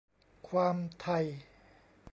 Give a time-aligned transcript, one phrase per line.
[0.55, 1.25] ความ "ไทย"